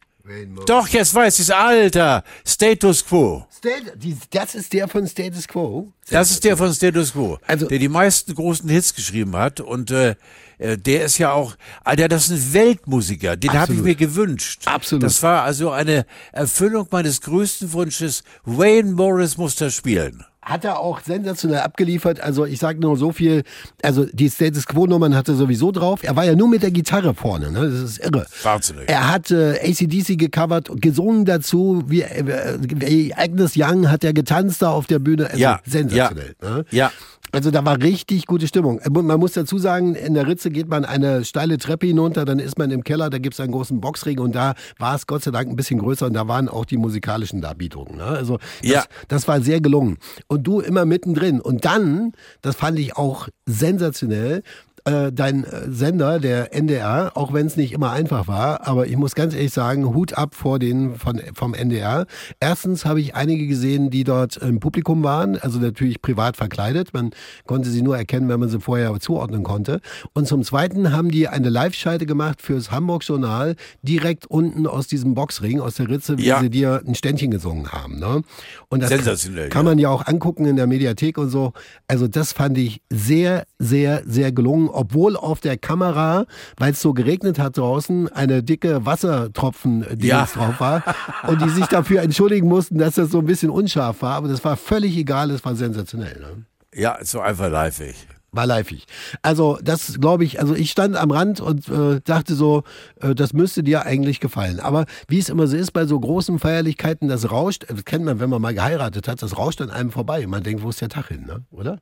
Doch, 0.66 0.86
jetzt 0.88 1.12
weiß 1.14 1.40
ich's, 1.40 1.50
Alter. 1.50 2.22
Status 2.46 3.04
Quo. 3.04 3.46
Stat- 3.56 3.94
die- 3.96 4.16
Das 4.30 4.54
ist 4.54 4.72
der 4.72 4.86
von 4.86 5.06
Status 5.06 5.48
Quo. 5.48 5.92
Das 6.08 6.30
ist 6.30 6.44
der 6.44 6.56
von 6.56 6.72
Status 6.72 7.12
Quo, 7.12 7.38
Also- 7.46 7.66
der 7.66 7.78
die 7.80 7.88
meisten 7.88 8.34
großen 8.34 8.68
Hits 8.68 8.94
geschrieben 8.94 9.34
hat. 9.34 9.60
Und 9.60 9.90
äh, 9.90 10.14
äh, 10.58 10.76
der 10.78 11.04
ist 11.06 11.18
ja 11.18 11.32
auch, 11.32 11.56
Alter, 11.82 12.06
das 12.08 12.28
ist 12.28 12.30
ein 12.30 12.52
Weltmusiker. 12.52 13.36
Den 13.36 13.52
habe 13.54 13.72
ich 13.74 13.80
mir 13.80 13.94
gewünscht. 13.96 14.62
Absolut. 14.66 15.02
Das 15.02 15.20
war 15.22 15.42
also 15.42 15.70
eine 15.70 16.06
Erfüllung 16.32 16.86
meines 16.90 17.20
größten 17.22 17.72
Wunsches. 17.72 18.22
Wayne 18.44 18.92
Morris 18.92 19.36
muss 19.36 19.56
das 19.56 19.74
spielen. 19.74 20.24
Hat 20.50 20.64
er 20.64 20.80
auch 20.80 21.00
sensationell 21.00 21.60
abgeliefert. 21.60 22.20
Also 22.20 22.44
ich 22.44 22.58
sage 22.58 22.80
nur 22.80 22.96
so 22.96 23.12
viel. 23.12 23.44
Also 23.82 24.04
die 24.12 24.28
Status 24.28 24.66
Quo 24.66 24.86
Nummern 24.86 25.14
hat 25.14 25.28
er 25.28 25.34
sowieso 25.34 25.70
drauf. 25.70 26.02
Er 26.02 26.16
war 26.16 26.24
ja 26.24 26.34
nur 26.34 26.48
mit 26.48 26.62
der 26.62 26.72
Gitarre 26.72 27.14
vorne. 27.14 27.52
Ne? 27.52 27.70
Das 27.70 27.80
ist 27.80 27.98
irre. 27.98 28.26
Wahnsinnig. 28.42 28.88
Er 28.88 29.08
hat 29.12 29.30
äh, 29.30 29.60
ACDC 29.62 30.18
gecovert 30.18 30.68
gesungen 30.80 31.24
dazu. 31.24 31.84
Wie, 31.86 32.02
äh, 32.02 32.58
wie 32.60 33.14
Agnes 33.14 33.52
Young 33.56 33.90
hat 33.90 34.02
er 34.02 34.12
getanzt 34.12 34.62
da 34.62 34.70
auf 34.70 34.86
der 34.86 34.98
Bühne. 34.98 35.26
Also 35.26 35.38
Ja, 35.38 35.60
sensationell. 35.64 36.34
Ne? 36.42 36.64
Ja. 36.70 36.90
Also 37.32 37.50
da 37.50 37.64
war 37.64 37.80
richtig 37.80 38.26
gute 38.26 38.46
Stimmung. 38.46 38.80
Äh, 38.80 38.90
Man 38.90 39.20
muss 39.20 39.32
dazu 39.32 39.58
sagen, 39.58 39.94
in 39.94 40.14
der 40.14 40.26
Ritze 40.26 40.50
geht 40.50 40.68
man 40.68 40.84
eine 40.84 41.24
steile 41.24 41.58
Treppe 41.58 41.86
hinunter, 41.86 42.24
dann 42.24 42.38
ist 42.38 42.58
man 42.58 42.70
im 42.70 42.84
Keller, 42.84 43.10
da 43.10 43.18
gibt's 43.18 43.40
einen 43.40 43.52
großen 43.52 43.80
Boxring 43.80 44.18
und 44.18 44.34
da 44.34 44.54
war 44.78 44.94
es 44.96 45.06
Gott 45.06 45.22
sei 45.22 45.30
Dank 45.30 45.48
ein 45.48 45.56
bisschen 45.56 45.78
größer 45.78 46.06
und 46.06 46.14
da 46.14 46.26
waren 46.28 46.48
auch 46.48 46.64
die 46.64 46.76
musikalischen 46.76 47.40
Darbietungen. 47.40 47.96
Ne? 47.96 48.04
Also 48.04 48.38
das, 48.62 48.70
Ja. 48.70 48.84
das 49.08 49.28
war 49.28 49.40
sehr 49.40 49.60
gelungen. 49.60 49.98
Und 50.26 50.46
du 50.46 50.60
immer 50.60 50.84
mittendrin. 50.84 51.40
Und 51.40 51.64
dann, 51.64 52.12
das 52.42 52.56
fand 52.56 52.78
ich 52.78 52.96
auch 52.96 53.28
sensationell, 53.46 54.42
äh, 54.90 55.12
dein 55.12 55.44
äh, 55.44 55.70
Sender, 55.70 56.18
der 56.18 56.52
NDR, 56.54 57.12
auch 57.16 57.32
wenn 57.32 57.46
es 57.46 57.56
nicht 57.56 57.72
immer 57.72 57.90
einfach 57.92 58.28
war, 58.28 58.66
aber 58.66 58.86
ich 58.86 58.96
muss 58.96 59.14
ganz 59.14 59.34
ehrlich 59.34 59.52
sagen, 59.52 59.94
Hut 59.94 60.14
ab 60.14 60.34
vor 60.34 60.58
den 60.58 60.96
von, 60.96 61.20
vom 61.34 61.54
NDR. 61.54 62.06
Erstens 62.40 62.84
habe 62.84 63.00
ich 63.00 63.14
einige 63.14 63.46
gesehen, 63.46 63.90
die 63.90 64.04
dort 64.04 64.36
im 64.36 64.60
Publikum 64.60 65.02
waren, 65.02 65.38
also 65.38 65.58
natürlich 65.58 66.02
privat 66.02 66.36
verkleidet. 66.36 66.92
Man 66.92 67.10
konnte 67.46 67.70
sie 67.70 67.82
nur 67.82 67.96
erkennen, 67.96 68.28
wenn 68.28 68.40
man 68.40 68.48
sie 68.48 68.60
vorher 68.60 68.98
zuordnen 69.00 69.42
konnte. 69.44 69.80
Und 70.12 70.26
zum 70.26 70.42
Zweiten 70.42 70.92
haben 70.92 71.10
die 71.10 71.28
eine 71.28 71.48
Live-Schalte 71.48 72.06
gemacht 72.06 72.42
fürs 72.42 72.70
Hamburg-Journal, 72.70 73.56
direkt 73.82 74.26
unten 74.26 74.66
aus 74.66 74.86
diesem 74.88 75.14
Boxring, 75.14 75.60
aus 75.60 75.76
der 75.76 75.88
Ritze, 75.88 76.18
wie 76.18 76.24
Ja. 76.26 76.40
sie 76.40 76.50
dir 76.50 76.82
ein 76.86 76.94
Ständchen 76.94 77.30
gesungen 77.30 77.72
haben. 77.72 77.98
Ne? 77.98 78.22
Und 78.68 78.82
das 78.82 78.90
Sensationell, 78.90 79.48
kann 79.48 79.64
man 79.64 79.78
ja 79.78 79.88
auch 79.90 80.06
angucken 80.06 80.44
in 80.46 80.56
der 80.56 80.66
Mediathek 80.66 81.18
und 81.18 81.30
so. 81.30 81.52
Also 81.88 82.08
das 82.08 82.32
fand 82.32 82.58
ich 82.58 82.82
sehr, 82.90 83.44
sehr, 83.58 84.02
sehr 84.06 84.32
gelungen, 84.32 84.68
obwohl 84.80 85.16
auf 85.16 85.40
der 85.40 85.58
Kamera, 85.58 86.24
weil 86.56 86.72
es 86.72 86.80
so 86.80 86.94
geregnet 86.94 87.38
hat 87.38 87.58
draußen, 87.58 88.08
eine 88.12 88.42
dicke 88.42 88.86
Wassertropfen 88.86 89.84
die 89.92 90.06
Ja. 90.08 90.24
drauf 90.26 90.58
war 90.58 90.82
und 91.28 91.42
die 91.42 91.50
sich 91.50 91.66
dafür 91.66 92.00
entschuldigen 92.02 92.48
mussten, 92.48 92.78
dass 92.78 92.94
das 92.94 93.10
so 93.10 93.18
ein 93.18 93.26
bisschen 93.26 93.50
unscharf 93.50 94.00
war. 94.02 94.14
Aber 94.14 94.28
das 94.28 94.42
war 94.44 94.56
völlig 94.56 94.96
egal, 94.96 95.30
es 95.30 95.44
war 95.44 95.54
sensationell. 95.54 96.18
Ne? 96.18 96.44
Ja, 96.74 96.98
so 97.02 97.20
einfach 97.20 97.48
liveig. 97.48 97.94
War 98.32 98.46
liveig. 98.46 98.84
Also 99.22 99.58
das 99.62 100.00
glaube 100.00 100.24
ich, 100.24 100.40
also 100.40 100.54
ich 100.54 100.70
stand 100.70 100.96
am 100.96 101.10
Rand 101.10 101.40
und 101.40 101.68
äh, 101.68 102.00
dachte 102.04 102.34
so, 102.34 102.62
äh, 103.00 103.14
das 103.14 103.32
müsste 103.32 103.62
dir 103.62 103.84
eigentlich 103.84 104.20
gefallen. 104.20 104.60
Aber 104.60 104.86
wie 105.08 105.18
es 105.18 105.28
immer 105.28 105.46
so 105.46 105.56
ist 105.56 105.72
bei 105.72 105.84
so 105.84 105.98
großen 106.00 106.38
Feierlichkeiten, 106.38 107.08
das 107.08 107.30
rauscht, 107.30 107.66
das 107.68 107.84
kennt 107.84 108.04
man, 108.04 108.18
wenn 108.20 108.30
man 108.30 108.40
mal 108.40 108.54
geheiratet 108.54 109.08
hat, 109.08 109.20
das 109.20 109.36
rauscht 109.36 109.60
an 109.60 109.70
einem 109.70 109.90
vorbei. 109.90 110.26
Man 110.26 110.42
denkt, 110.42 110.62
wo 110.62 110.70
ist 110.70 110.80
der 110.80 110.88
Tag 110.88 111.08
hin, 111.08 111.26
ne? 111.26 111.42
oder? 111.50 111.78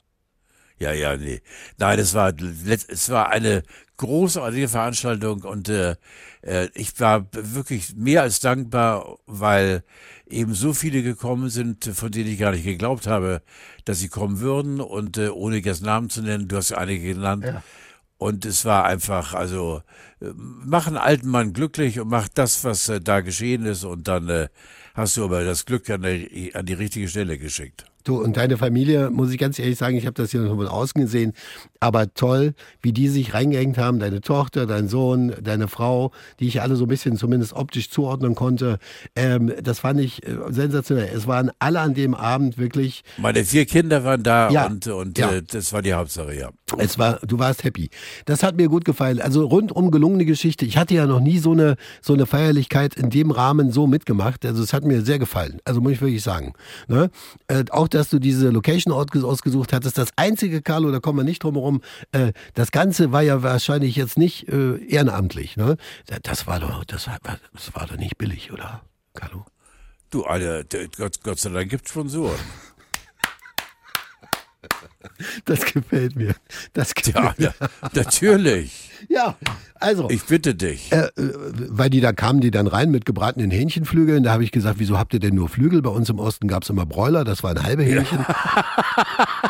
Ja, 0.78 0.92
ja, 0.92 1.16
nee. 1.16 1.40
Nein, 1.78 1.99
es 1.99 2.14
war, 2.14 2.32
es 2.88 3.11
war 3.11 3.30
eine 3.30 3.62
großartige 3.97 4.68
Veranstaltung 4.68 5.42
und 5.42 5.68
äh, 5.68 5.97
äh, 6.42 6.68
ich 6.75 6.99
war 7.00 7.26
wirklich 7.32 7.97
mehr 7.97 8.23
als 8.23 8.40
dankbar, 8.40 9.18
weil 9.26 9.82
eben 10.28 10.54
so 10.54 10.73
viele 10.73 11.02
gekommen 11.02 11.49
sind, 11.50 11.85
von 11.85 12.11
denen 12.12 12.30
ich 12.30 12.38
gar 12.38 12.52
nicht 12.52 12.64
geglaubt 12.64 13.06
habe, 13.08 13.42
dass 13.85 13.99
sie 13.99 14.08
kommen 14.08 14.40
würden 14.40 14.80
und 14.80 15.18
äh, 15.18 15.28
ohne 15.30 15.56
jetzt 15.56 15.82
Namen 15.82 16.11
zu 16.11 16.23
nennen, 16.23 16.49
du 16.49 16.56
hast 16.56 16.70
ja 16.70 16.78
einige 16.78 17.14
genannt. 17.14 17.44
Und 18.18 18.44
es 18.44 18.64
war 18.64 18.85
einfach, 18.85 19.35
also, 19.35 19.82
äh, 20.20 20.32
mach 20.37 20.87
einen 20.88 20.97
alten 20.97 21.28
Mann 21.28 21.52
glücklich 21.52 22.00
und 22.00 22.08
mach 22.08 22.28
das, 22.28 22.64
was 22.64 22.88
äh, 22.88 23.00
da 23.00 23.20
geschehen 23.20 23.64
ist 23.64 23.85
und 23.85 24.08
dann 24.08 24.28
äh, 24.28 24.49
hast 24.94 25.16
du 25.16 25.25
aber 25.25 25.44
das 25.44 25.66
Glück 25.66 25.88
an, 25.90 26.02
der, 26.02 26.28
an 26.54 26.66
die 26.66 26.75
richtige 26.75 27.08
Stelle 27.08 27.38
geschickt. 27.38 27.88
Du 28.05 28.23
und 28.23 28.37
deine 28.37 28.57
Familie, 28.57 29.11
muss 29.11 29.31
ich 29.33 29.38
ganz 29.38 29.59
ehrlich 29.59 29.76
sagen, 29.76 29.97
ich 29.97 30.07
habe 30.07 30.14
das 30.14 30.31
hier 30.31 30.40
noch 30.40 30.57
von 30.57 30.67
außen 30.69 31.00
gesehen, 31.00 31.33
aber 31.81 32.12
toll, 32.14 32.55
wie 32.81 32.93
die 32.93 33.09
sich 33.09 33.35
reingehängt 33.35 33.76
haben, 33.76 33.99
deine 33.99 34.21
Tochter, 34.21 34.67
dein 34.67 34.88
Sohn, 34.88 35.35
deine 35.43 35.69
Frau, 35.69 36.12
die 36.40 36.47
ich 36.49 36.62
alle 36.62 36.76
so 36.76 36.85
ein 36.85 36.88
bisschen 36.88 37.17
zumindest 37.17 37.52
optisch 37.55 37.90
zuordnen 37.90 38.35
konnte. 38.35 38.78
Ähm, 39.17 39.52
das 39.62 39.81
fand 39.81 40.00
ich 40.00 40.26
äh, 40.26 40.37
sensationell. 40.50 41.11
Es 41.14 41.26
waren 41.26 41.50
alle 41.59 41.81
an 41.81 41.95
dem 41.95 42.14
Abend 42.14 42.57
wirklich 42.57 43.02
Meine 43.19 43.45
vier 43.45 43.67
Kinder 43.67 44.05
waren 44.05 44.23
da 44.23 44.50
Ja. 44.50 44.67
und, 44.67 44.87
und 44.87 45.19
Ja. 45.19 45.33
äh, 45.33 45.43
das 45.43 45.73
war 45.73 45.83
die 45.83 45.93
Hauptsache, 45.93 46.35
ja. 46.35 46.50
Es 46.78 46.99
war, 46.99 47.19
du 47.26 47.38
warst 47.38 47.64
happy. 47.64 47.90
Das 48.26 48.43
hat 48.43 48.57
mir 48.57 48.69
gut 48.69 48.85
gefallen. 48.85 49.21
Also 49.21 49.45
rundum 49.47 49.90
gelungene 49.90 50.25
Geschichte. 50.25 50.64
Ich 50.64 50.76
hatte 50.76 50.95
ja 50.95 51.07
noch 51.07 51.21
nie 51.21 51.38
so 51.38 51.52
eine, 51.52 51.76
so 52.00 52.14
eine 52.14 52.26
Feierlichkeit 52.26 52.95
in 52.95 53.11
dem 53.11 53.31
Rahmen 53.31 53.73
so 53.73 53.87
mitgemacht. 53.87 54.45
Also 54.47 54.62
es 54.62 54.73
hat 54.73 54.85
mir 54.85 55.02
sehr 55.02 55.19
gefallen. 55.19 55.59
Also 55.64 55.81
muss 55.81 55.93
ich 55.93 56.00
wirklich 56.00 56.23
sagen. 56.23 56.52
Ne? 56.87 57.11
Äh, 57.49 57.64
auch, 57.71 57.88
dass 57.95 58.11
du 58.11 58.18
diese 58.18 58.50
Location 58.50 58.92
ausge- 58.95 59.25
ausgesucht 59.25 59.73
hattest. 59.73 59.99
Das 59.99 60.09
einzige, 60.16 60.62
Carlo, 60.62 60.90
da 60.92 61.00
kommen 61.00 61.18
wir 61.18 61.25
nicht 61.25 61.42
drum 61.42 61.54
herum. 61.54 61.80
Äh, 62.12 62.33
das 62.54 62.71
Ganze 62.71 63.12
war 63.12 63.23
ja 63.23 63.42
wahrscheinlich 63.42 63.97
jetzt 63.97 64.18
nicht 64.18 64.49
äh, 64.49 64.76
ehrenamtlich. 64.87 65.57
Ne? 65.57 65.76
Das 66.23 66.47
war 66.47 66.61
doch, 66.61 66.85
das 66.85 67.07
war, 67.07 67.18
das 67.23 67.75
war 67.75 67.87
doch 67.87 67.97
nicht 67.97 68.18
billig, 68.18 68.52
oder? 68.52 68.83
Carlo? 69.14 69.45
Du, 70.11 70.25
Alter, 70.25 70.64
Gott, 70.97 71.23
Gott 71.23 71.38
sei 71.38 71.50
Dank 71.50 71.71
gibt's 71.71 71.90
Sponsoren. 71.90 72.38
Das 75.45 75.64
gefällt 75.64 76.16
mir. 76.16 76.35
Das 76.73 76.92
Ja, 77.07 77.33
gefällt 77.33 77.38
mir. 77.38 77.54
ja, 77.61 77.68
natürlich. 77.95 78.90
Ja, 79.09 79.37
also. 79.80 80.08
Ich 80.11 80.25
bitte 80.25 80.54
dich. 80.54 80.92
Äh, 80.92 81.08
äh, 81.16 81.32
weil 81.68 81.90
die 81.90 82.00
da 82.00 82.12
kamen, 82.12 82.40
die 82.40 82.50
dann 82.50 82.66
rein 82.66 82.90
mit 82.90 83.04
gebratenen 83.04 83.50
Hähnchenflügeln. 83.50 84.23
Da 84.23 84.32
habe 84.32 84.44
ich 84.44 84.52
gesagt, 84.52 84.78
wieso 84.78 84.99
habt 84.99 85.14
ihr 85.14 85.20
denn 85.20 85.35
nur 85.35 85.49
Flügel? 85.49 85.82
Bei 85.82 85.90
uns 85.90 86.08
im 86.08 86.18
Osten 86.18 86.49
gab 86.49 86.62
es 86.62 86.70
immer 86.70 86.87
Bräuler, 86.87 87.25
das 87.25 87.42
waren 87.42 87.62
halbe 87.62 87.82
Hähnchen. 87.82 88.25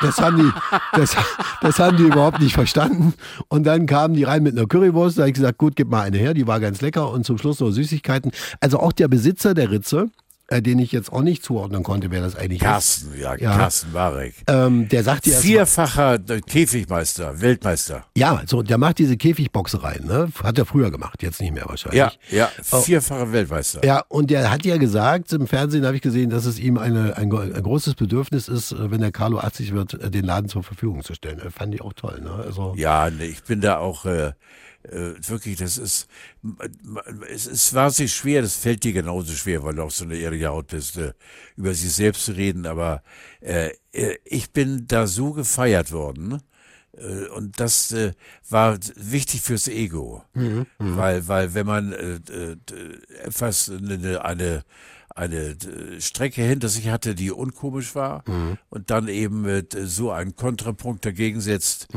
Das 0.00 0.18
haben 0.18 0.36
die, 0.36 0.52
das, 0.92 1.16
das 1.60 1.78
haben 1.78 1.96
die 1.96 2.04
überhaupt 2.04 2.40
nicht 2.40 2.52
verstanden. 2.52 3.14
Und 3.48 3.64
dann 3.64 3.86
kamen 3.86 4.14
die 4.14 4.24
rein 4.24 4.42
mit 4.42 4.56
einer 4.56 4.66
Currywurst. 4.66 5.18
Da 5.18 5.22
habe 5.22 5.30
ich 5.30 5.34
gesagt, 5.34 5.58
gut, 5.58 5.76
gib 5.76 5.88
mal 5.88 6.02
eine 6.02 6.18
her, 6.18 6.34
die 6.34 6.46
war 6.46 6.60
ganz 6.60 6.80
lecker. 6.80 7.10
Und 7.10 7.24
zum 7.24 7.38
Schluss 7.38 7.60
noch 7.60 7.70
Süßigkeiten. 7.70 8.30
Also 8.60 8.78
auch 8.78 8.92
der 8.92 9.08
Besitzer 9.08 9.54
der 9.54 9.70
Ritze, 9.70 10.10
äh, 10.48 10.60
den 10.62 10.78
ich 10.78 10.92
jetzt 10.92 11.12
auch 11.12 11.22
nicht 11.22 11.42
zuordnen 11.44 11.82
konnte, 11.82 12.10
wer 12.10 12.20
das 12.22 12.34
eigentlich 12.36 12.60
ist. 12.60 12.66
Carsten, 12.66 13.18
ja, 13.20 13.34
Ja. 13.36 13.56
Carsten 13.56 13.92
Warek. 13.92 14.34
Ähm, 14.48 14.88
der 14.88 15.02
sagt 15.04 15.26
dir 15.26 15.34
mal- 15.34 15.40
Vierfacher 15.40 16.14
äh, 16.28 16.40
Käfigmeister, 16.40 17.40
Weltmeister. 17.40 18.04
ja, 18.16 18.42
so, 18.46 18.62
der 18.62 18.78
macht 18.78 18.98
diese 18.98 19.16
Käfigboxereien, 19.16 20.06
ne? 20.06 20.28
Hat 20.42 20.58
er 20.58 20.66
früher 20.66 20.90
gemacht, 20.90 21.22
jetzt 21.22 21.40
nicht 21.40 21.52
mehr 21.54 21.64
wahrscheinlich. 21.66 21.98
Ja, 21.98 22.12
ja, 22.30 22.48
Oh. 22.72 22.80
vierfacher 22.80 23.32
Weltmeister. 23.32 23.84
Ja, 23.84 24.02
und 24.08 24.30
der 24.30 24.50
hat 24.50 24.64
ja 24.64 24.76
gesagt, 24.78 25.32
im 25.32 25.46
Fernsehen 25.46 25.84
habe 25.86 25.96
ich 25.96 26.02
gesehen, 26.02 26.30
dass 26.30 26.44
es 26.44 26.58
ihm 26.58 26.78
eine, 26.78 27.16
ein, 27.16 27.32
ein 27.32 27.62
großes 27.62 27.94
Bedürfnis 27.94 28.48
ist, 28.48 28.72
äh, 28.72 28.90
wenn 28.90 29.00
der 29.00 29.12
Carlo 29.12 29.38
80 29.38 29.72
wird, 29.74 29.94
äh, 29.94 30.10
den 30.10 30.24
Laden 30.24 30.48
zur 30.48 30.62
Verfügung 30.62 31.02
zu 31.02 31.14
stellen. 31.14 31.40
Das 31.42 31.52
fand 31.52 31.74
ich 31.74 31.82
auch 31.82 31.92
toll. 31.92 32.20
Ne? 32.22 32.30
Also, 32.30 32.74
Ja, 32.76 33.10
nee, 33.10 33.24
ich 33.26 33.42
bin 33.42 33.60
da 33.60 33.78
auch 33.78 34.04
äh, 34.06 34.32
äh, 34.84 35.12
wirklich, 35.28 35.56
das 35.58 35.76
ist, 35.78 36.08
es, 37.28 37.46
es 37.46 37.74
war 37.74 37.90
sich 37.90 38.12
schwer, 38.14 38.42
das 38.42 38.56
fällt 38.56 38.84
dir 38.84 38.92
genauso 38.92 39.32
schwer, 39.34 39.62
weil 39.62 39.74
du 39.74 39.82
auch 39.82 39.90
so 39.90 40.04
eine 40.04 40.16
ehrliche 40.16 40.48
Haut 40.48 40.68
bist, 40.68 40.96
äh, 40.96 41.12
über 41.56 41.74
sich 41.74 41.92
selbst 41.92 42.24
zu 42.24 42.32
reden, 42.32 42.66
aber 42.66 43.02
äh, 43.40 43.70
äh, 43.92 44.16
ich 44.24 44.52
bin 44.52 44.86
da 44.86 45.06
so 45.06 45.32
gefeiert 45.32 45.92
worden. 45.92 46.40
äh, 46.96 47.26
Und 47.28 47.60
das 47.60 47.92
äh, 47.92 48.12
war 48.48 48.78
wichtig 48.96 49.40
fürs 49.42 49.68
Ego, 49.68 50.22
weil 50.78 51.26
weil 51.28 51.54
wenn 51.54 51.66
man 51.66 51.92
äh, 51.92 52.20
äh, 52.32 52.56
etwas 53.24 53.68
eine, 53.70 54.24
eine 54.24 54.64
eine 55.18 55.36
äh, 55.36 56.00
Strecke 56.00 56.42
hinter 56.42 56.68
sich 56.68 56.88
hatte, 56.88 57.14
die 57.14 57.30
unkomisch 57.30 57.94
war 57.94 58.22
und 58.70 58.90
dann 58.90 59.08
eben 59.08 59.42
mit 59.42 59.74
äh, 59.74 59.86
so 59.86 60.10
einen 60.10 60.36
Kontrapunkt 60.36 61.04
dagegen 61.04 61.40
setzt, 61.40 61.88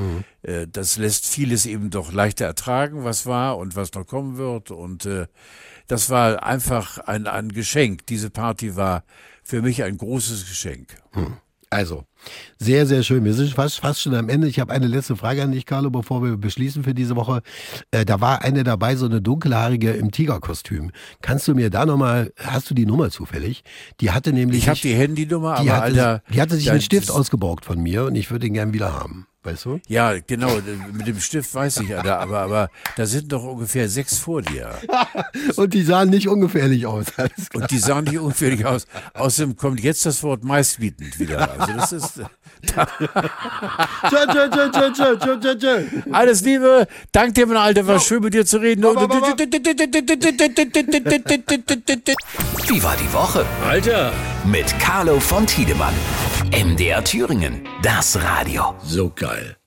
äh, 0.42 0.68
das 0.68 0.98
lässt 0.98 1.28
vieles 1.28 1.66
eben 1.66 1.90
doch 1.90 2.12
leichter 2.12 2.46
ertragen, 2.46 3.04
was 3.04 3.26
war 3.26 3.58
und 3.58 3.76
was 3.76 3.94
noch 3.94 4.06
kommen 4.08 4.38
wird 4.38 4.72
und 4.72 5.06
äh, 5.06 5.28
das 5.88 6.10
war 6.10 6.44
einfach 6.44 7.00
ein, 7.00 7.28
ein 7.28 7.50
Geschenk. 7.50 8.06
Diese 8.08 8.30
Party 8.30 8.76
war 8.76 9.04
für 9.44 9.62
mich 9.62 9.84
ein 9.84 9.98
großes 9.98 10.48
Geschenk. 10.48 10.96
Also, 11.72 12.04
sehr, 12.60 12.86
sehr 12.86 13.02
schön. 13.02 13.24
Wir 13.24 13.34
sind 13.34 13.54
fast, 13.54 13.80
fast 13.80 14.02
schon 14.02 14.14
am 14.14 14.28
Ende. 14.28 14.48
Ich 14.48 14.60
habe 14.60 14.74
eine 14.74 14.88
letzte 14.88 15.16
Frage 15.16 15.42
an 15.42 15.54
dich, 15.54 15.66
Carlo, 15.66 15.90
bevor 15.90 16.22
wir 16.22 16.36
beschließen 16.36 16.84
für 16.84 16.94
diese 16.94 17.16
Woche. 17.16 17.42
Äh, 17.92 18.04
da 18.04 18.20
war 18.20 18.42
eine 18.44 18.66
dabei, 18.66 18.98
so 18.98 19.06
eine 19.06 19.22
dunkelhaarige 19.22 19.92
im 19.92 20.12
Tigerkostüm. 20.12 20.92
Kannst 21.22 21.48
du 21.48 21.56
mir 21.56 21.70
da 21.70 21.86
nochmal, 21.86 22.34
hast 22.38 22.70
du 22.70 22.74
die 22.74 22.86
Nummer 22.86 23.10
zufällig? 23.10 23.64
Die 24.02 24.12
hatte 24.12 24.34
nämlich... 24.34 24.60
Ich 24.60 24.70
habe 24.70 24.80
die 24.80 24.94
Handynummer, 24.94 25.62
die 25.62 25.70
aber 25.70 25.78
hatte, 25.78 25.84
Alter, 25.84 26.24
die 26.34 26.42
hatte 26.42 26.56
sich 26.58 26.70
einen 26.70 26.82
Stift 26.82 27.10
ausgeborgt 27.10 27.64
von 27.64 27.82
mir 27.82 28.04
und 28.04 28.16
ich 28.16 28.30
würde 28.32 28.48
ihn 28.48 28.54
gern 28.54 28.74
wieder 28.74 28.94
haben. 28.94 29.28
Weißt 29.44 29.66
du? 29.66 29.80
Ja, 29.88 30.20
genau, 30.20 30.52
mit 30.94 31.08
dem 31.08 31.20
Stift 31.20 31.56
weiß 31.56 31.78
ich, 31.80 31.96
Alter, 31.96 32.20
aber, 32.20 32.42
aber 32.42 32.70
da 32.96 33.08
sind 33.08 33.32
doch 33.32 33.44
ungefähr 33.44 33.90
sechs 33.90 34.20
vor 34.20 34.44
dir. 34.44 34.70
Und 35.56 35.74
die 35.74 35.82
sahen 35.82 36.12
nicht 36.12 36.28
ungefährlich 36.28 36.86
aus. 36.86 37.08
Und 37.56 37.72
die 37.72 37.80
sahen 37.80 38.04
nicht 38.04 38.20
ungefährlich 38.20 38.68
aus. 38.68 38.86
Außerdem 39.16 39.58
kommt 39.58 39.80
jetzt 39.80 40.06
das 40.06 40.22
Wort 40.22 40.44
meistbietend 40.44 41.18
wieder. 41.20 41.60
Also 41.60 41.74
das 41.74 41.92
ist 41.92 42.22
Tschö, 42.62 42.86
tschö, 44.10 44.50
tschö, 44.52 44.70
tschö, 44.72 44.92
tschö, 44.94 45.18
tschö, 45.18 45.40
tschö, 45.40 45.56
tschö. 45.58 45.84
alles 46.12 46.42
Liebe. 46.42 46.88
Dank 47.12 47.34
dir, 47.34 47.48
mein 47.48 47.58
Alter, 47.58 47.88
war 47.88 48.00
schön 48.00 48.22
mit 48.22 48.36
dir 48.36 48.46
zu 48.46 48.60
reden. 48.60 48.84
Wie 48.84 48.86
war 52.84 52.96
die 52.96 53.12
Woche? 53.14 53.44
Alter, 53.68 54.14
Mit 54.46 54.78
Carlo 54.80 55.20
von 55.20 55.48
Tiedemann. 55.48 55.96
MDR 56.52 57.04
Thüringen. 57.04 57.68
Das 57.82 58.22
Radio. 58.22 58.76
so 58.84 59.12
geil. 59.16 59.31
Lifestyle. 59.32 59.61